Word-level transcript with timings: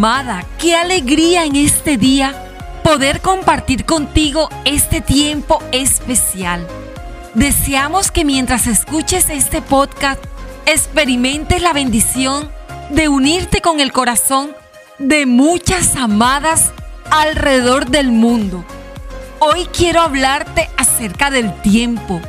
Amada, 0.00 0.46
qué 0.58 0.74
alegría 0.76 1.44
en 1.44 1.56
este 1.56 1.98
día 1.98 2.32
poder 2.82 3.20
compartir 3.20 3.84
contigo 3.84 4.48
este 4.64 5.02
tiempo 5.02 5.62
especial. 5.72 6.66
Deseamos 7.34 8.10
que 8.10 8.24
mientras 8.24 8.66
escuches 8.66 9.28
este 9.28 9.60
podcast 9.60 10.24
experimentes 10.64 11.60
la 11.60 11.74
bendición 11.74 12.50
de 12.88 13.10
unirte 13.10 13.60
con 13.60 13.78
el 13.78 13.92
corazón 13.92 14.52
de 14.98 15.26
muchas 15.26 15.94
amadas 15.96 16.70
alrededor 17.10 17.90
del 17.90 18.10
mundo. 18.10 18.64
Hoy 19.38 19.66
quiero 19.66 20.00
hablarte 20.00 20.70
acerca 20.78 21.28
del 21.30 21.52
tiempo, 21.60 22.22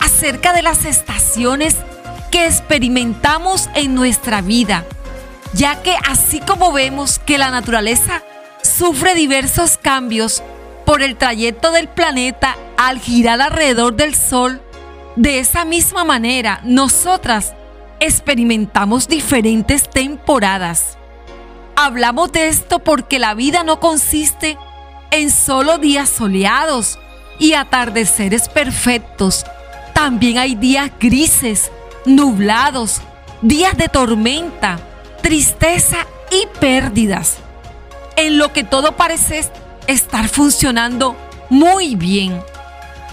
acerca 0.00 0.52
de 0.52 0.62
las 0.62 0.84
estaciones 0.84 1.76
que 2.32 2.46
experimentamos 2.46 3.70
en 3.76 3.94
nuestra 3.94 4.40
vida, 4.40 4.84
ya 5.52 5.82
que 5.82 5.94
así 6.08 6.40
como 6.40 6.72
vemos 6.72 7.18
que 7.18 7.38
la 7.38 7.50
naturaleza 7.50 8.22
sufre 8.62 9.14
diversos 9.14 9.78
cambios 9.78 10.42
por 10.86 11.02
el 11.02 11.16
trayecto 11.16 11.72
del 11.72 11.88
planeta 11.88 12.56
al 12.76 12.98
girar 12.98 13.40
alrededor 13.40 13.94
del 13.94 14.14
Sol, 14.14 14.60
de 15.16 15.38
esa 15.38 15.64
misma 15.64 16.04
manera 16.04 16.60
nosotras 16.64 17.54
experimentamos 18.00 19.08
diferentes 19.08 19.88
temporadas. 19.88 20.96
Hablamos 21.76 22.32
de 22.32 22.48
esto 22.48 22.80
porque 22.80 23.18
la 23.18 23.34
vida 23.34 23.62
no 23.64 23.78
consiste 23.80 24.58
en 25.10 25.30
solo 25.30 25.78
días 25.78 26.08
soleados 26.08 26.98
y 27.38 27.54
atardeceres 27.54 28.48
perfectos. 28.48 29.44
También 29.94 30.38
hay 30.38 30.54
días 30.54 30.90
grises, 30.98 31.70
nublados, 32.06 33.00
días 33.42 33.76
de 33.76 33.88
tormenta, 33.88 34.78
tristeza 35.22 36.06
y 36.30 36.46
pérdidas. 36.58 37.36
En 38.16 38.38
lo 38.38 38.52
que 38.52 38.64
todo 38.64 38.96
parece 38.96 39.44
estar 39.86 40.28
funcionando 40.28 41.16
muy 41.48 41.94
bien. 41.94 42.42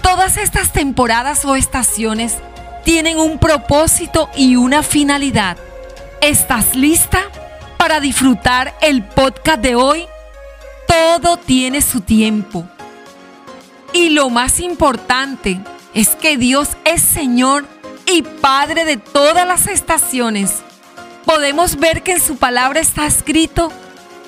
Todas 0.02 0.36
estas 0.36 0.72
temporadas 0.72 1.44
o 1.44 1.56
estaciones 1.56 2.36
tienen 2.84 3.18
un 3.18 3.38
propósito 3.38 4.28
y 4.36 4.56
una 4.56 4.82
finalidad. 4.82 5.56
¿Estás 6.20 6.74
lista 6.74 7.22
para 7.78 8.00
disfrutar 8.00 8.74
el 8.82 9.04
podcast 9.04 9.60
de 9.60 9.74
hoy? 9.74 10.06
Todo 10.86 11.36
tiene 11.36 11.80
su 11.80 12.00
tiempo. 12.00 12.66
Y 13.92 14.10
lo 14.10 14.30
más 14.30 14.60
importante 14.60 15.60
es 15.94 16.10
que 16.10 16.36
Dios 16.36 16.70
es 16.84 17.02
Señor 17.02 17.66
y 18.06 18.22
Padre 18.22 18.84
de 18.84 18.96
todas 18.96 19.46
las 19.46 19.66
estaciones. 19.66 20.62
Podemos 21.24 21.76
ver 21.76 22.02
que 22.02 22.12
en 22.12 22.20
su 22.20 22.36
palabra 22.36 22.80
está 22.80 23.06
escrito 23.06 23.72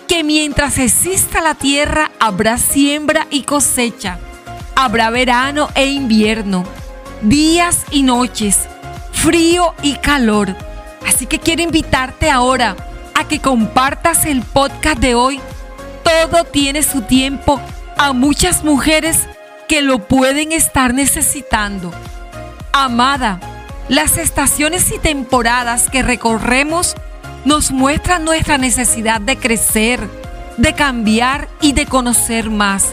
que 0.08 0.24
mientras 0.24 0.78
exista 0.78 1.40
la 1.40 1.54
tierra 1.54 2.10
habrá 2.20 2.58
siembra 2.58 3.26
y 3.30 3.42
cosecha, 3.42 4.18
habrá 4.74 5.10
verano 5.10 5.68
e 5.74 5.86
invierno 5.86 6.64
días 7.22 7.84
y 7.90 8.02
noches, 8.02 8.58
frío 9.12 9.74
y 9.82 9.94
calor. 9.94 10.56
Así 11.06 11.26
que 11.26 11.38
quiero 11.38 11.62
invitarte 11.62 12.30
ahora 12.30 12.76
a 13.14 13.26
que 13.26 13.40
compartas 13.40 14.24
el 14.24 14.42
podcast 14.42 14.98
de 14.98 15.14
hoy. 15.14 15.40
Todo 16.02 16.44
tiene 16.44 16.82
su 16.82 17.02
tiempo 17.02 17.60
a 17.96 18.12
muchas 18.12 18.64
mujeres 18.64 19.28
que 19.68 19.82
lo 19.82 20.06
pueden 20.06 20.52
estar 20.52 20.92
necesitando. 20.92 21.92
Amada, 22.72 23.38
las 23.92 24.16
estaciones 24.16 24.90
y 24.90 24.98
temporadas 24.98 25.90
que 25.90 26.02
recorremos 26.02 26.94
nos 27.44 27.72
muestran 27.72 28.24
nuestra 28.24 28.56
necesidad 28.56 29.20
de 29.20 29.36
crecer, 29.36 30.00
de 30.56 30.72
cambiar 30.74 31.50
y 31.60 31.74
de 31.74 31.84
conocer 31.84 32.48
más. 32.48 32.86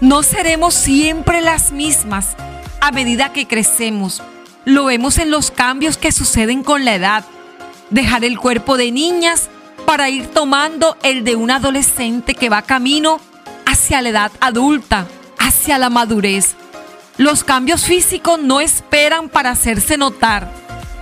No 0.00 0.24
seremos 0.24 0.74
siempre 0.74 1.40
las 1.40 1.70
mismas 1.70 2.34
a 2.80 2.90
medida 2.90 3.32
que 3.32 3.46
crecemos. 3.46 4.24
Lo 4.64 4.86
vemos 4.86 5.18
en 5.18 5.30
los 5.30 5.52
cambios 5.52 5.98
que 5.98 6.10
suceden 6.10 6.64
con 6.64 6.84
la 6.84 6.96
edad. 6.96 7.24
Dejar 7.90 8.24
el 8.24 8.36
cuerpo 8.36 8.76
de 8.76 8.90
niñas 8.90 9.50
para 9.86 10.10
ir 10.10 10.26
tomando 10.26 10.96
el 11.04 11.22
de 11.22 11.36
un 11.36 11.52
adolescente 11.52 12.34
que 12.34 12.48
va 12.48 12.62
camino 12.62 13.20
hacia 13.66 14.02
la 14.02 14.08
edad 14.08 14.32
adulta, 14.40 15.06
hacia 15.38 15.78
la 15.78 15.90
madurez. 15.90 16.56
Los 17.16 17.44
cambios 17.44 17.84
físicos 17.84 18.40
no 18.40 18.60
esperan 18.60 19.28
para 19.28 19.50
hacerse 19.50 19.96
notar. 19.96 20.50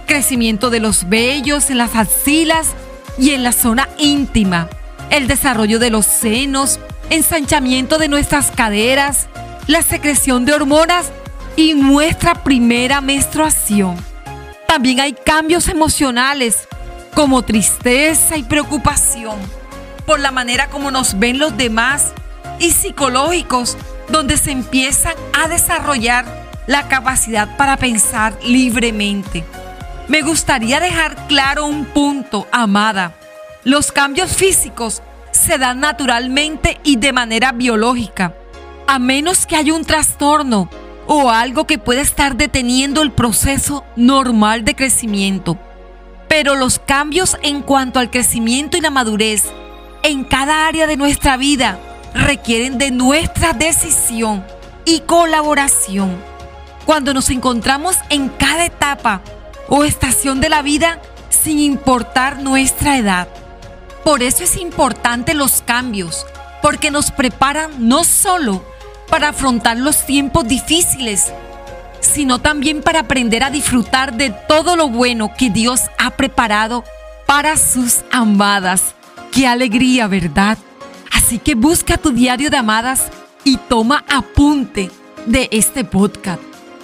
Crecimiento 0.07 0.69
de 0.69 0.79
los 0.79 1.09
vellos 1.09 1.71
en 1.71 1.79
las 1.79 1.97
axilas 1.97 2.69
y 3.17 3.31
en 3.31 3.43
la 3.43 3.53
zona 3.53 3.89
íntima. 3.99 4.69
El 5.09 5.27
desarrollo 5.27 5.79
de 5.79 5.89
los 5.89 6.05
senos, 6.05 6.81
ensanchamiento 7.09 7.97
de 7.97 8.09
nuestras 8.09 8.51
caderas, 8.51 9.29
la 9.67 9.81
secreción 9.81 10.45
de 10.45 10.53
hormonas 10.53 11.11
y 11.57 11.73
nuestra 11.73 12.43
primera 12.45 13.01
menstruación. 13.01 13.97
También 14.69 15.01
hay 15.01 15.15
cambios 15.15 15.67
emocionales 15.69 16.69
como 17.15 17.41
tristeza 17.41 18.37
y 18.37 18.43
preocupación 18.43 19.37
por 20.05 20.21
la 20.21 20.31
manera 20.31 20.69
como 20.69 20.91
nos 20.91 21.19
ven 21.19 21.39
los 21.39 21.57
demás 21.57 22.13
y 22.59 22.71
psicológicos 22.71 23.79
donde 24.13 24.37
se 24.37 24.53
empiezan 24.53 25.15
a 25.33 25.49
desarrollar 25.49 26.27
la 26.67 26.87
capacidad 26.87 27.57
para 27.57 27.77
pensar 27.77 28.39
libremente. 28.45 29.43
Me 30.07 30.23
gustaría 30.23 30.79
dejar 30.79 31.27
claro 31.27 31.67
un 31.67 31.87
punto, 31.87 32.47
amada. 32.53 33.15
Los 33.65 33.91
cambios 33.91 34.37
físicos 34.37 35.03
se 35.31 35.59
dan 35.59 35.81
naturalmente 35.81 36.79
y 36.85 36.97
de 36.97 37.13
manera 37.13 37.53
biológica, 37.53 38.35
a 38.87 38.99
menos 38.99 39.47
que 39.47 39.57
haya 39.57 39.75
un 39.75 39.85
trastorno 39.85 40.69
o 41.07 41.31
algo 41.31 41.67
que 41.67 41.79
pueda 41.79 42.03
estar 42.03 42.37
deteniendo 42.37 43.03
el 43.03 43.11
proceso 43.11 43.85
normal 43.97 44.65
de 44.65 44.77
crecimiento. 44.77 45.59
Pero 46.29 46.55
los 46.55 46.79
cambios 46.79 47.39
en 47.43 47.63
cuanto 47.63 47.99
al 47.99 48.11
crecimiento 48.11 48.77
y 48.77 48.81
la 48.83 48.91
madurez 48.91 49.45
en 50.03 50.25
cada 50.25 50.67
área 50.67 50.87
de 50.87 50.97
nuestra 50.97 51.37
vida 51.37 51.79
requieren 52.15 52.79
de 52.79 52.91
nuestra 52.91 53.53
decisión 53.53 54.45
y 54.85 55.01
colaboración. 55.01 56.17
Cuando 56.85 57.15
nos 57.15 57.31
encontramos 57.31 57.97
en 58.11 58.29
cada 58.29 58.65
etapa 58.65 59.23
o 59.69 59.85
estación 59.85 60.41
de 60.41 60.49
la 60.49 60.63
vida 60.63 61.01
sin 61.31 61.59
importar 61.59 62.41
nuestra 62.41 62.97
edad. 62.99 63.29
Por 64.05 64.23
eso 64.23 64.45
es 64.45 64.57
importante 64.57 65.35
los 65.35 65.63
cambios, 65.63 66.27
porque 66.61 66.91
nos 66.91 67.11
preparan 67.11 67.89
no 67.89 68.05
solo 68.05 68.65
para 69.09 69.29
afrontar 69.29 69.77
los 69.77 70.05
tiempos 70.07 70.47
difíciles, 70.47 71.33
sino 72.01 72.41
también 72.41 72.83
para 72.83 73.01
aprender 73.01 73.45
a 73.45 73.51
disfrutar 73.51 74.15
de 74.15 74.31
todo 74.31 74.77
lo 74.77 74.89
bueno 74.89 75.33
que 75.37 75.51
Dios 75.51 75.83
ha 75.99 76.11
preparado 76.11 76.85
para 77.27 77.57
sus 77.57 78.01
amadas. 78.11 78.95
Qué 79.31 79.47
alegría, 79.47 80.09
¿verdad? 80.09 80.59
Así 81.33 81.39
que 81.39 81.55
busca 81.55 81.97
tu 81.97 82.11
diario 82.11 82.51
de 82.51 82.59
amadas 82.59 83.05
y 83.43 83.57
toma 83.57 84.05
apunte 84.07 84.91
de 85.25 85.49
este 85.51 85.83
podcast. 85.83 86.43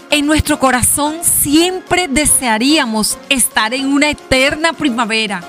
En 0.09 0.25
nuestro 0.25 0.59
corazón 0.59 1.19
siempre 1.21 2.09
desearíamos 2.09 3.19
estar 3.29 3.75
en 3.75 3.93
una 3.93 4.09
eterna 4.09 4.73
primavera 4.73 5.43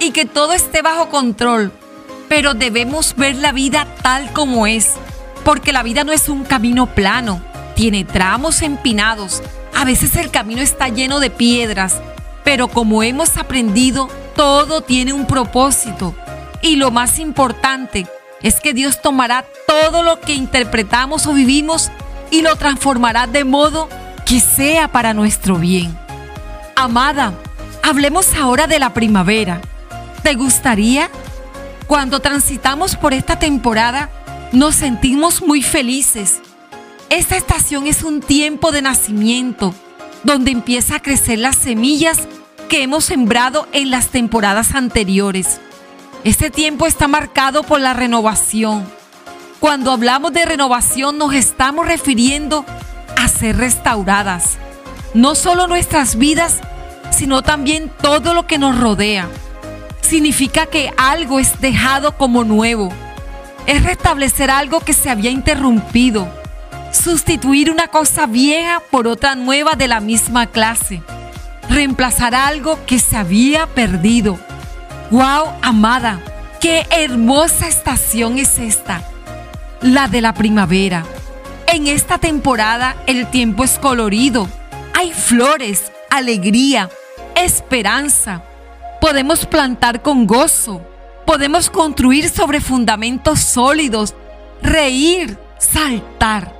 y 0.00 0.10
que 0.10 0.24
todo 0.24 0.54
esté 0.54 0.82
bajo 0.82 1.08
control, 1.08 1.70
pero 2.28 2.54
debemos 2.54 3.14
ver 3.14 3.36
la 3.36 3.52
vida 3.52 3.86
tal 4.02 4.32
como 4.32 4.66
es 4.66 4.90
porque 5.44 5.72
la 5.72 5.84
vida 5.84 6.02
no 6.02 6.10
es 6.10 6.28
un 6.28 6.42
camino 6.42 6.92
plano, 6.96 7.40
tiene 7.76 8.02
tramos 8.02 8.62
empinados, 8.62 9.40
a 9.72 9.84
veces 9.84 10.16
el 10.16 10.32
camino 10.32 10.62
está 10.62 10.88
lleno 10.88 11.20
de 11.20 11.30
piedras, 11.30 12.00
pero 12.42 12.66
como 12.66 13.04
hemos 13.04 13.36
aprendido, 13.36 14.08
todo 14.34 14.80
tiene 14.80 15.12
un 15.12 15.28
propósito. 15.28 16.12
Y 16.60 16.74
lo 16.74 16.90
más 16.92 17.18
importante 17.20 18.06
es 18.42 18.60
que 18.60 18.74
Dios 18.74 19.00
tomará 19.00 19.44
todo 19.66 20.02
lo 20.02 20.20
que 20.20 20.34
interpretamos 20.34 21.26
o 21.26 21.32
vivimos 21.32 21.90
y 22.30 22.42
lo 22.42 22.56
transformará 22.56 23.26
de 23.26 23.44
modo 23.44 23.88
que 24.24 24.40
sea 24.40 24.88
para 24.88 25.14
nuestro 25.14 25.56
bien. 25.56 25.96
Amada, 26.76 27.34
hablemos 27.82 28.34
ahora 28.34 28.66
de 28.66 28.78
la 28.78 28.94
primavera. 28.94 29.60
¿Te 30.22 30.34
gustaría? 30.34 31.10
Cuando 31.86 32.20
transitamos 32.20 32.96
por 32.96 33.12
esta 33.12 33.38
temporada, 33.38 34.10
nos 34.52 34.76
sentimos 34.76 35.42
muy 35.42 35.62
felices. 35.62 36.40
Esta 37.10 37.36
estación 37.36 37.86
es 37.86 38.02
un 38.02 38.20
tiempo 38.20 38.72
de 38.72 38.82
nacimiento, 38.82 39.74
donde 40.24 40.50
empieza 40.50 40.96
a 40.96 41.02
crecer 41.02 41.38
las 41.38 41.56
semillas 41.56 42.20
que 42.68 42.82
hemos 42.82 43.04
sembrado 43.04 43.68
en 43.72 43.90
las 43.90 44.08
temporadas 44.08 44.74
anteriores. 44.74 45.60
Este 46.24 46.50
tiempo 46.50 46.86
está 46.86 47.08
marcado 47.08 47.64
por 47.64 47.80
la 47.80 47.94
renovación. 47.94 48.86
Cuando 49.58 49.90
hablamos 49.90 50.32
de 50.32 50.44
renovación 50.44 51.18
nos 51.18 51.34
estamos 51.34 51.88
refiriendo 51.88 52.64
a 53.16 53.26
ser 53.26 53.56
restauradas. 53.56 54.56
No 55.14 55.34
solo 55.34 55.66
nuestras 55.66 56.14
vidas, 56.14 56.60
sino 57.10 57.42
también 57.42 57.90
todo 58.00 58.34
lo 58.34 58.46
que 58.46 58.58
nos 58.58 58.78
rodea. 58.78 59.28
significa 60.00 60.66
que 60.66 60.92
algo 60.96 61.40
es 61.40 61.60
dejado 61.60 62.16
como 62.16 62.44
nuevo. 62.44 62.90
Es 63.66 63.82
restablecer 63.82 64.50
algo 64.50 64.78
que 64.80 64.92
se 64.92 65.10
había 65.10 65.30
interrumpido. 65.30 66.28
Sustituir 66.92 67.68
una 67.70 67.88
cosa 67.88 68.26
vieja 68.26 68.80
por 68.90 69.08
otra 69.08 69.34
nueva 69.34 69.72
de 69.72 69.88
la 69.88 69.98
misma 70.00 70.46
clase. 70.46 71.02
Reemplazar 71.68 72.34
algo 72.34 72.78
que 72.86 73.00
se 73.00 73.16
había 73.16 73.66
perdido. 73.66 74.38
¡Wow, 75.12 75.52
amada! 75.60 76.22
¡Qué 76.58 76.86
hermosa 76.88 77.68
estación 77.68 78.38
es 78.38 78.58
esta! 78.58 79.02
La 79.82 80.08
de 80.08 80.22
la 80.22 80.32
primavera. 80.32 81.04
En 81.66 81.86
esta 81.86 82.16
temporada 82.16 82.96
el 83.06 83.26
tiempo 83.26 83.62
es 83.62 83.78
colorido. 83.78 84.48
Hay 84.94 85.12
flores, 85.12 85.92
alegría, 86.08 86.88
esperanza. 87.36 88.42
Podemos 89.02 89.44
plantar 89.44 90.00
con 90.00 90.26
gozo. 90.26 90.80
Podemos 91.26 91.68
construir 91.68 92.30
sobre 92.30 92.62
fundamentos 92.62 93.40
sólidos, 93.40 94.14
reír, 94.62 95.36
saltar. 95.58 96.54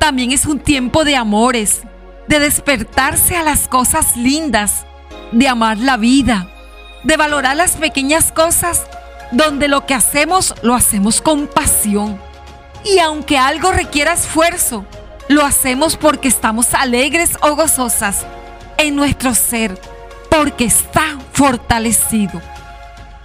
También 0.00 0.32
es 0.32 0.46
un 0.46 0.58
tiempo 0.58 1.04
de 1.04 1.14
amores, 1.14 1.82
de 2.26 2.40
despertarse 2.40 3.36
a 3.36 3.44
las 3.44 3.68
cosas 3.68 4.16
lindas, 4.16 4.84
de 5.30 5.46
amar 5.46 5.78
la 5.78 5.96
vida, 5.96 6.48
de 7.04 7.16
valorar 7.16 7.56
las 7.56 7.76
pequeñas 7.76 8.32
cosas 8.32 8.86
donde 9.32 9.68
lo 9.68 9.86
que 9.86 9.94
hacemos 9.94 10.54
lo 10.62 10.74
hacemos 10.74 11.20
con 11.20 11.46
pasión. 11.46 12.20
Y 12.84 12.98
aunque 12.98 13.38
algo 13.38 13.72
requiera 13.72 14.12
esfuerzo, 14.12 14.84
lo 15.28 15.44
hacemos 15.44 15.96
porque 15.96 16.28
estamos 16.28 16.74
alegres 16.74 17.36
o 17.42 17.54
gozosas 17.54 18.24
en 18.78 18.96
nuestro 18.96 19.34
ser, 19.34 19.78
porque 20.30 20.64
está 20.64 21.18
fortalecido. 21.32 22.40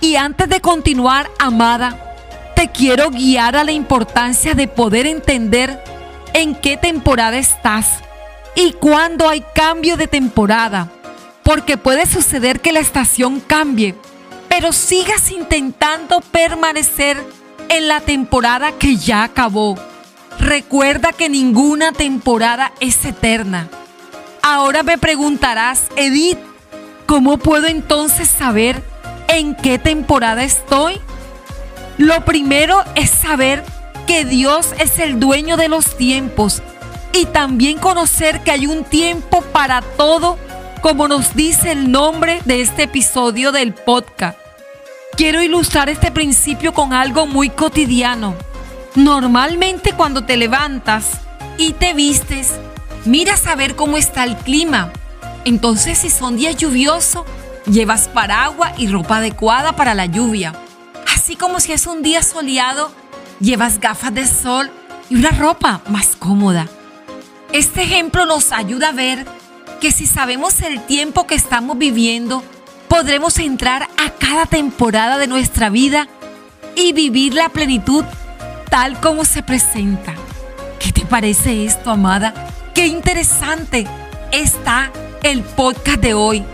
Y 0.01 0.17
antes 0.17 0.49
de 0.49 0.59
continuar, 0.59 1.29
amada, 1.39 2.13
te 2.55 2.69
quiero 2.69 3.09
guiar 3.09 3.55
a 3.55 3.63
la 3.63 3.71
importancia 3.71 4.53
de 4.53 4.67
poder 4.67 5.07
entender 5.07 5.81
en 6.33 6.55
qué 6.55 6.75
temporada 6.77 7.37
estás 7.37 7.99
y 8.55 8.73
cuándo 8.73 9.29
hay 9.29 9.43
cambio 9.55 9.95
de 9.95 10.07
temporada, 10.07 10.89
porque 11.43 11.77
puede 11.77 12.05
suceder 12.05 12.61
que 12.61 12.71
la 12.71 12.79
estación 12.79 13.39
cambie, 13.39 13.95
pero 14.49 14.71
sigas 14.71 15.31
intentando 15.31 16.21
permanecer 16.21 17.21
en 17.69 17.87
la 17.87 18.01
temporada 18.01 18.73
que 18.73 18.97
ya 18.97 19.23
acabó. 19.23 19.77
Recuerda 20.39 21.13
que 21.13 21.29
ninguna 21.29 21.91
temporada 21.91 22.73
es 22.79 23.03
eterna. 23.05 23.69
Ahora 24.41 24.83
me 24.83 24.97
preguntarás, 24.97 25.83
Edith, 25.95 26.39
¿cómo 27.05 27.37
puedo 27.37 27.67
entonces 27.67 28.27
saber 28.27 28.83
en 29.27 29.55
qué 29.55 29.79
temporada 29.79 30.43
estoy? 30.43 30.99
Lo 31.97 32.25
primero 32.25 32.83
es 32.95 33.09
saber 33.09 33.63
que 34.07 34.25
Dios 34.25 34.73
es 34.79 34.99
el 34.99 35.19
dueño 35.19 35.57
de 35.57 35.69
los 35.69 35.95
tiempos 35.95 36.61
y 37.13 37.25
también 37.25 37.77
conocer 37.77 38.41
que 38.41 38.51
hay 38.51 38.67
un 38.67 38.83
tiempo 38.83 39.41
para 39.53 39.81
todo, 39.81 40.37
como 40.83 41.07
nos 41.07 41.33
dice 41.33 41.71
el 41.71 41.91
nombre 41.91 42.41
de 42.43 42.59
este 42.59 42.83
episodio 42.83 43.53
del 43.53 43.73
podcast. 43.73 44.37
Quiero 45.15 45.41
ilustrar 45.41 45.89
este 45.89 46.11
principio 46.11 46.73
con 46.73 46.91
algo 46.91 47.25
muy 47.25 47.49
cotidiano. 47.49 48.35
Normalmente 48.93 49.93
cuando 49.93 50.25
te 50.25 50.35
levantas 50.35 51.21
y 51.57 51.71
te 51.71 51.93
vistes, 51.93 52.51
miras 53.05 53.47
a 53.47 53.55
ver 53.55 53.77
cómo 53.77 53.97
está 53.97 54.25
el 54.25 54.35
clima. 54.35 54.91
Entonces 55.45 55.99
si 55.99 56.09
son 56.09 56.35
días 56.35 56.57
lluviosos, 56.57 57.23
llevas 57.65 58.09
paraguas 58.09 58.73
y 58.77 58.89
ropa 58.89 59.17
adecuada 59.17 59.77
para 59.77 59.95
la 59.95 60.07
lluvia. 60.07 60.51
Así 61.15 61.37
como 61.37 61.61
si 61.61 61.71
es 61.71 61.87
un 61.87 62.03
día 62.03 62.21
soleado, 62.21 62.91
llevas 63.39 63.79
gafas 63.79 64.13
de 64.13 64.27
sol 64.27 64.69
y 65.09 65.15
una 65.15 65.29
ropa 65.29 65.79
más 65.87 66.17
cómoda. 66.17 66.67
Este 67.53 67.83
ejemplo 67.83 68.25
nos 68.25 68.51
ayuda 68.51 68.89
a 68.89 68.91
ver 68.91 69.25
que 69.83 69.91
si 69.91 70.07
sabemos 70.07 70.61
el 70.61 70.79
tiempo 70.85 71.27
que 71.27 71.35
estamos 71.35 71.77
viviendo, 71.77 72.41
podremos 72.87 73.37
entrar 73.37 73.83
a 73.83 74.11
cada 74.11 74.45
temporada 74.45 75.17
de 75.17 75.27
nuestra 75.27 75.69
vida 75.69 76.07
y 76.77 76.93
vivir 76.93 77.33
la 77.33 77.49
plenitud 77.49 78.05
tal 78.69 78.97
como 79.01 79.25
se 79.25 79.43
presenta. 79.43 80.13
¿Qué 80.79 80.93
te 80.93 81.01
parece 81.01 81.65
esto, 81.65 81.91
amada? 81.91 82.33
Qué 82.73 82.87
interesante 82.87 83.85
está 84.31 84.89
el 85.21 85.41
podcast 85.43 85.99
de 85.99 86.13
hoy. 86.13 86.45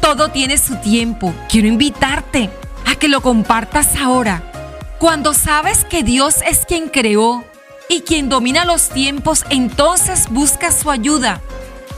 Todo 0.00 0.30
tiene 0.30 0.56
su 0.56 0.76
tiempo. 0.76 1.34
Quiero 1.50 1.68
invitarte 1.68 2.48
a 2.86 2.94
que 2.94 3.08
lo 3.08 3.20
compartas 3.20 3.96
ahora. 3.96 4.50
Cuando 4.98 5.34
sabes 5.34 5.84
que 5.84 6.02
Dios 6.02 6.36
es 6.46 6.64
quien 6.66 6.88
creó 6.88 7.44
y 7.90 8.00
quien 8.00 8.30
domina 8.30 8.64
los 8.64 8.88
tiempos, 8.88 9.44
entonces 9.50 10.30
busca 10.30 10.72
su 10.72 10.90
ayuda 10.90 11.42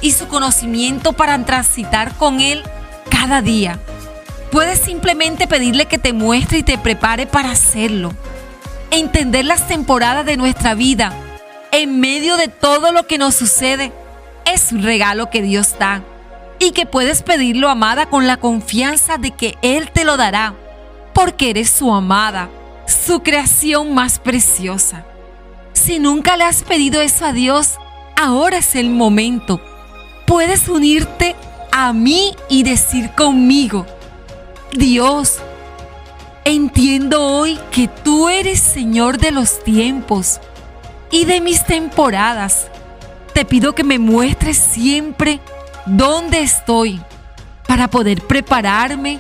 y 0.01 0.13
su 0.13 0.29
conocimiento 0.29 1.13
para 1.13 1.45
transitar 1.45 2.15
con 2.15 2.41
Él 2.41 2.63
cada 3.11 3.43
día. 3.43 3.79
Puedes 4.51 4.81
simplemente 4.81 5.47
pedirle 5.47 5.87
que 5.87 5.99
te 5.99 6.13
muestre 6.13 6.59
y 6.59 6.63
te 6.63 6.79
prepare 6.79 7.27
para 7.27 7.53
hacerlo. 7.53 8.13
Entender 8.91 9.45
las 9.45 9.69
temporadas 9.69 10.27
de 10.27 10.37
nuestra 10.37 10.75
vida 10.75 11.13
en 11.73 12.01
medio 12.01 12.37
de 12.37 12.49
todo 12.49 12.93
lo 12.93 13.07
que 13.07 13.19
nos 13.19 13.37
sucede 13.37 13.93
es 14.45 14.73
un 14.73 14.83
regalo 14.83 15.31
que 15.31 15.43
Dios 15.43 15.77
da 15.79 16.03
y 16.59 16.73
que 16.73 16.87
puedes 16.87 17.23
pedirlo, 17.23 17.69
amada, 17.69 18.07
con 18.07 18.27
la 18.27 18.37
confianza 18.37 19.19
de 19.19 19.31
que 19.31 19.57
Él 19.63 19.91
te 19.93 20.05
lo 20.05 20.17
dará, 20.17 20.55
porque 21.15 21.51
eres 21.51 21.71
su 21.71 21.93
amada, 21.93 22.51
su 22.87 23.23
creación 23.23 23.95
más 23.95 24.19
preciosa. 24.19 25.07
Si 25.73 25.99
nunca 25.99 26.37
le 26.37 26.45
has 26.45 26.63
pedido 26.63 27.01
eso 27.01 27.25
a 27.25 27.33
Dios, 27.33 27.79
ahora 28.17 28.59
es 28.59 28.75
el 28.75 28.91
momento. 28.91 29.61
Puedes 30.31 30.69
unirte 30.69 31.35
a 31.73 31.93
mí 31.93 32.37
y 32.49 32.63
decir 32.63 33.11
conmigo, 33.17 33.85
Dios, 34.73 35.41
entiendo 36.45 37.21
hoy 37.21 37.59
que 37.73 37.89
tú 37.89 38.29
eres 38.29 38.61
Señor 38.61 39.19
de 39.19 39.33
los 39.33 39.65
tiempos 39.65 40.41
y 41.11 41.25
de 41.25 41.41
mis 41.41 41.67
temporadas. 41.67 42.69
Te 43.35 43.45
pido 43.45 43.75
que 43.75 43.83
me 43.83 43.99
muestres 43.99 44.57
siempre 44.57 45.41
dónde 45.85 46.43
estoy 46.43 47.01
para 47.67 47.89
poder 47.91 48.23
prepararme 48.23 49.19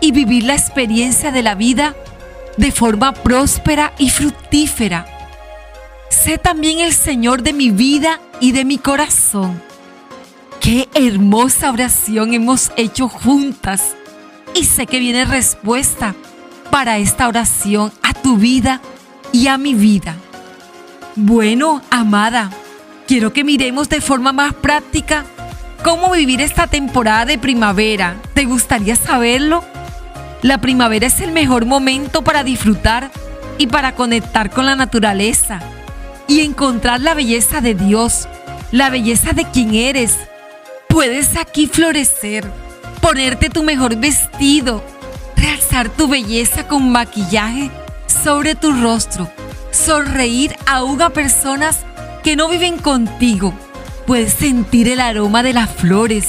y 0.00 0.12
vivir 0.12 0.44
la 0.44 0.54
experiencia 0.54 1.32
de 1.32 1.42
la 1.42 1.56
vida 1.56 1.96
de 2.56 2.70
forma 2.70 3.12
próspera 3.14 3.94
y 3.98 4.10
fructífera. 4.10 5.06
Sé 6.08 6.38
también 6.38 6.78
el 6.78 6.92
Señor 6.92 7.42
de 7.42 7.52
mi 7.52 7.70
vida 7.70 8.20
y 8.38 8.52
de 8.52 8.64
mi 8.64 8.78
corazón. 8.78 9.71
Qué 10.62 10.88
hermosa 10.94 11.72
oración 11.72 12.34
hemos 12.34 12.70
hecho 12.76 13.08
juntas 13.08 13.96
y 14.54 14.64
sé 14.64 14.86
que 14.86 15.00
viene 15.00 15.24
respuesta 15.24 16.14
para 16.70 16.98
esta 16.98 17.26
oración 17.26 17.90
a 18.00 18.14
tu 18.14 18.36
vida 18.36 18.80
y 19.32 19.48
a 19.48 19.58
mi 19.58 19.74
vida. 19.74 20.14
Bueno, 21.16 21.82
amada, 21.90 22.48
quiero 23.08 23.32
que 23.32 23.42
miremos 23.42 23.88
de 23.88 24.00
forma 24.00 24.32
más 24.32 24.54
práctica 24.54 25.24
cómo 25.82 26.12
vivir 26.12 26.40
esta 26.40 26.68
temporada 26.68 27.24
de 27.24 27.38
primavera. 27.38 28.14
¿Te 28.32 28.44
gustaría 28.44 28.94
saberlo? 28.94 29.64
La 30.42 30.58
primavera 30.60 31.08
es 31.08 31.20
el 31.20 31.32
mejor 31.32 31.66
momento 31.66 32.22
para 32.22 32.44
disfrutar 32.44 33.10
y 33.58 33.66
para 33.66 33.96
conectar 33.96 34.50
con 34.50 34.66
la 34.66 34.76
naturaleza 34.76 35.58
y 36.28 36.38
encontrar 36.42 37.00
la 37.00 37.14
belleza 37.14 37.60
de 37.60 37.74
Dios, 37.74 38.28
la 38.70 38.90
belleza 38.90 39.32
de 39.32 39.44
quien 39.46 39.74
eres. 39.74 40.16
Puedes 40.92 41.38
aquí 41.38 41.68
florecer 41.68 42.44
ponerte 43.00 43.48
tu 43.48 43.62
mejor 43.62 43.96
vestido, 43.96 44.84
realzar 45.34 45.88
tu 45.88 46.06
belleza 46.06 46.68
con 46.68 46.92
maquillaje 46.92 47.70
sobre 48.06 48.54
tu 48.54 48.72
rostro, 48.72 49.30
sonreír 49.70 50.54
aún 50.66 51.00
a 51.00 51.08
personas 51.08 51.78
que 52.22 52.36
no 52.36 52.46
viven 52.46 52.76
contigo. 52.76 53.54
Puedes 54.06 54.34
sentir 54.34 54.86
el 54.86 55.00
aroma 55.00 55.42
de 55.42 55.54
las 55.54 55.70
flores. 55.70 56.26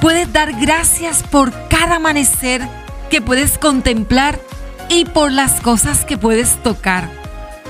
Puedes 0.00 0.32
dar 0.32 0.52
gracias 0.60 1.22
por 1.22 1.52
cada 1.68 1.96
amanecer 1.96 2.60
que 3.08 3.22
puedes 3.22 3.56
contemplar 3.56 4.40
y 4.88 5.04
por 5.04 5.30
las 5.30 5.60
cosas 5.60 6.04
que 6.04 6.18
puedes 6.18 6.60
tocar. 6.64 7.08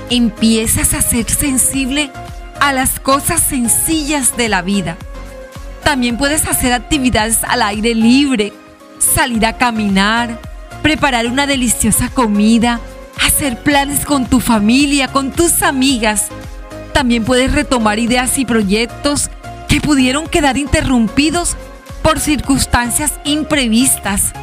Empiezas 0.09 0.95
a 0.95 1.03
ser 1.03 1.29
sensible 1.29 2.09
a 2.59 2.73
las 2.73 2.99
cosas 2.99 3.39
sencillas 3.39 4.35
de 4.35 4.49
la 4.49 4.63
vida 4.63 4.97
también 5.83 6.17
puedes 6.17 6.47
hacer 6.47 6.73
actividades 6.73 7.43
al 7.43 7.61
aire 7.61 7.93
libre, 7.93 8.53
salir 8.99 9.45
a 9.45 9.57
caminar, 9.57 10.39
preparar 10.81 11.27
una 11.27 11.45
deliciosa 11.45 12.09
comida, 12.09 12.79
hacer 13.25 13.61
planes 13.61 14.05
con 14.05 14.25
tu 14.25 14.39
familia, 14.39 15.07
con 15.07 15.31
tus 15.31 15.61
amigas. 15.61 16.27
También 16.93 17.23
puedes 17.23 17.51
retomar 17.51 17.99
ideas 17.99 18.37
y 18.37 18.45
proyectos 18.45 19.29
que 19.67 19.81
pudieron 19.81 20.27
quedar 20.27 20.57
interrumpidos 20.57 21.57
por 22.01 22.19
circunstancias 22.19 23.13
imprevistas. 23.23 24.33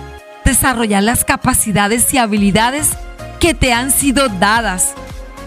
desarrollar 0.45 1.05
las 1.05 1.25
capacidades 1.25 2.13
y 2.13 2.19
habilidades 2.19 2.89
que 3.39 3.55
te 3.55 3.73
han 3.73 3.93
sido 3.93 4.29
dadas, 4.29 4.95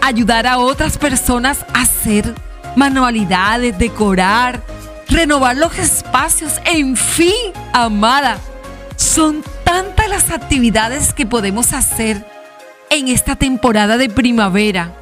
ayudar 0.00 0.46
a 0.46 0.56
otras 0.56 0.96
personas 0.96 1.66
a 1.74 1.82
hacer 1.82 2.32
manualidades, 2.74 3.76
decorar, 3.76 4.62
renovar 5.08 5.56
los 5.56 5.78
espacios, 5.78 6.60
en 6.64 6.96
fin, 6.96 7.52
amada. 7.72 8.38
Son 8.96 9.42
tantas 9.64 10.08
las 10.08 10.30
actividades 10.30 11.12
que 11.12 11.26
podemos 11.26 11.72
hacer 11.72 12.26
en 12.90 13.08
esta 13.08 13.36
temporada 13.36 13.96
de 13.96 14.08
primavera. 14.08 14.92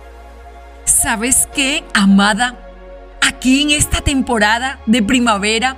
¿Sabes 0.84 1.48
qué, 1.54 1.84
amada? 1.94 2.58
Aquí 3.20 3.62
en 3.62 3.70
esta 3.70 4.00
temporada 4.00 4.80
de 4.86 5.02
primavera 5.02 5.76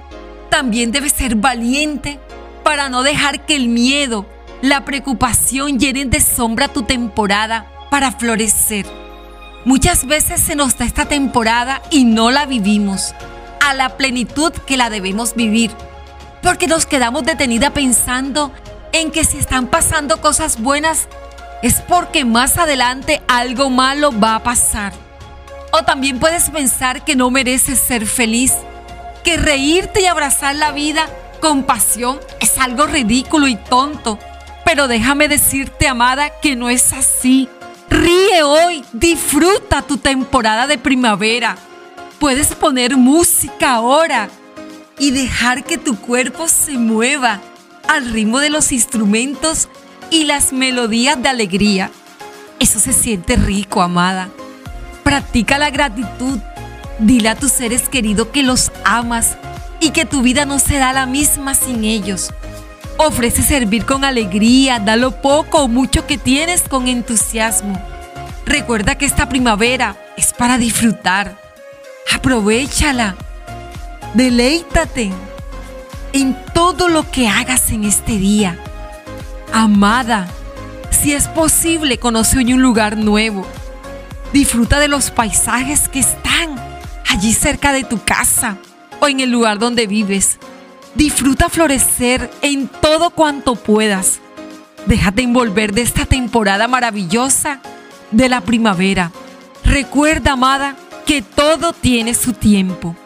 también 0.49 0.93
debes 0.93 1.13
ser 1.13 1.35
valiente 1.35 2.19
para 2.63 2.89
no 2.89 3.03
dejar 3.03 3.45
que 3.45 3.57
el 3.57 3.69
miedo, 3.69 4.27
la 4.63 4.85
preocupación 4.85 5.79
llenen 5.79 6.09
de 6.11 6.21
sombra 6.21 6.69
tu 6.69 6.85
temporada 6.85 7.67
para 7.91 8.13
florecer. 8.13 8.87
Muchas 9.65 10.07
veces 10.07 10.41
se 10.41 10.55
nos 10.55 10.79
da 10.79 10.85
esta 10.85 11.07
temporada 11.07 11.83
y 11.91 12.05
no 12.05 12.31
la 12.31 12.47
vivimos 12.47 13.15
a 13.65 13.75
la 13.75 13.97
plenitud 13.97 14.53
que 14.53 14.77
la 14.77 14.91
debemos 14.91 15.35
vivir, 15.35 15.71
porque 16.43 16.67
nos 16.67 16.87
quedamos 16.87 17.25
detenida 17.25 17.71
pensando 17.71 18.53
en 18.93 19.11
que 19.11 19.25
si 19.25 19.39
están 19.39 19.67
pasando 19.67 20.21
cosas 20.21 20.61
buenas 20.61 21.09
es 21.63 21.81
porque 21.81 22.25
más 22.25 22.59
adelante 22.59 23.23
algo 23.27 23.71
malo 23.71 24.13
va 24.19 24.35
a 24.35 24.43
pasar. 24.43 24.93
O 25.73 25.83
también 25.83 26.21
puedes 26.21 26.51
pensar 26.51 27.05
que 27.05 27.17
no 27.17 27.31
mereces 27.31 27.79
ser 27.79 28.07
feliz, 28.07 28.53
que 29.25 29.39
reírte 29.39 30.03
y 30.03 30.07
abrazar 30.07 30.55
la 30.55 30.73
vida 30.73 31.07
con 31.41 31.65
pasión 31.65 32.21
es 32.41 32.59
algo 32.59 32.87
ridículo 32.87 33.49
y 33.49 33.57
tonto. 33.57 34.19
Pero 34.65 34.89
déjame 34.89 35.27
decirte, 35.27 35.89
amada, 35.89 36.29
que 36.41 36.55
no 36.55 36.69
es 36.69 36.93
así. 36.93 37.49
Ríe 37.89 38.43
hoy, 38.43 38.85
disfruta 38.93 39.83
tu 39.83 39.97
temporada 39.97 40.67
de 40.67 40.79
primavera. 40.79 41.57
Puedes 42.25 42.55
poner 42.55 42.97
música 42.97 43.75
ahora 43.75 44.31
y 44.99 45.11
dejar 45.11 45.63
que 45.63 45.77
tu 45.77 45.95
cuerpo 45.95 46.49
se 46.49 46.79
mueva 46.79 47.43
al 47.87 48.11
ritmo 48.11 48.39
de 48.39 48.49
los 48.49 48.73
instrumentos 48.73 49.69
y 50.11 50.25
las 50.25 50.51
melodías 50.51 51.23
de 51.23 51.29
alegría. 51.29 51.91
Eso 52.59 52.81
se 52.81 52.95
siente 52.95 53.37
rico, 53.37 53.83
amada. 53.83 54.31
Practica 55.03 55.59
la 55.59 55.69
gratitud. 55.69 56.39
Dile 56.99 57.29
a 57.29 57.35
tus 57.35 57.53
seres 57.53 57.91
queridos 57.91 58.29
que 58.29 58.43
los 58.43 58.73
amas 58.87 59.37
y 59.79 59.91
que 59.91 60.07
tu 60.07 60.23
vida 60.23 60.47
no 60.47 60.59
será 60.59 60.95
la 60.95 61.05
misma 61.05 61.55
sin 61.55 61.85
ellos. 61.85 62.33
Ofrece 62.97 63.43
servir 63.43 63.85
con 63.85 64.03
alegría, 64.03 64.79
da 64.79 64.97
lo 64.97 65.21
poco 65.21 65.65
o 65.65 65.69
mucho 65.69 66.07
que 66.07 66.17
tienes 66.17 66.63
con 66.63 66.89
entusiasmo. 66.89 67.79
Recuerda 68.47 68.95
que 68.95 69.05
esta 69.05 69.29
primavera 69.29 69.95
es 70.17 70.33
para 70.33 70.57
disfrutar. 70.57 71.44
Aprovechala. 72.13 73.17
Deleítate 74.15 75.13
en 76.13 76.37
todo 76.55 76.89
lo 76.89 77.11
que 77.11 77.29
hagas 77.29 77.71
en 77.71 77.85
este 77.85 78.19
día. 78.19 78.59
Amada, 79.53 80.29
si 80.91 81.13
es 81.13 81.29
posible, 81.29 81.99
conoce 81.99 82.39
hoy 82.39 82.55
un 82.55 82.63
lugar 82.63 82.97
nuevo. 82.97 83.47
Disfruta 84.33 84.79
de 84.79 84.89
los 84.89 85.11
paisajes 85.11 85.89
que 85.89 86.01
están 86.01 86.57
allí 87.09 87.33
cerca 87.33 87.73
de 87.73 87.85
tu 87.85 88.03
casa 88.03 88.57
o 89.01 89.09
en 89.09 89.21
el 89.21 89.31
lugar 89.31 89.59
donde 89.59 89.87
vives. 89.87 90.39
Disfruta 90.95 91.49
florecer 91.49 92.31
en 92.43 92.69
todo 92.69 93.11
cuanto 93.11 93.55
puedas. 93.57 94.21
Déjate 94.87 95.23
envolver 95.23 95.73
de 95.73 95.83
esta 95.83 96.07
temporada 96.07 96.69
maravillosa 96.69 97.61
de 98.11 98.29
la 98.29 98.41
primavera. 98.41 99.11
Recuerda, 99.65 100.33
amada, 100.33 100.77
que 101.05 101.23
todo 101.23 101.73
tiene 101.73 102.15
su 102.15 102.33
tiempo. 102.33 102.97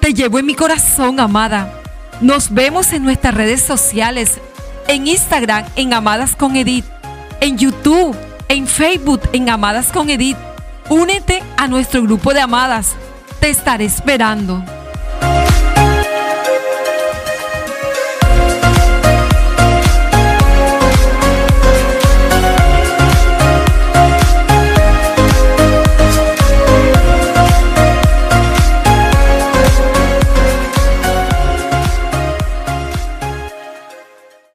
Te 0.00 0.14
llevo 0.14 0.38
en 0.38 0.46
mi 0.46 0.54
corazón, 0.54 1.20
amada. 1.20 1.80
Nos 2.20 2.52
vemos 2.52 2.92
en 2.92 3.02
nuestras 3.02 3.34
redes 3.34 3.62
sociales, 3.62 4.38
en 4.88 5.06
Instagram 5.06 5.64
en 5.76 5.92
Amadas 5.94 6.36
con 6.36 6.56
Edith, 6.56 6.84
en 7.40 7.58
YouTube, 7.58 8.16
en 8.48 8.66
Facebook 8.66 9.22
en 9.32 9.50
Amadas 9.50 9.92
con 9.92 10.10
Edith. 10.10 10.36
Únete 10.88 11.42
a 11.56 11.66
nuestro 11.66 12.02
grupo 12.02 12.34
de 12.34 12.40
amadas. 12.40 12.92
Te 13.40 13.48
estaré 13.48 13.86
esperando. 13.86 14.62